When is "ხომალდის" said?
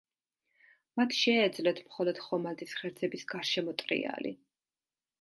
2.29-2.75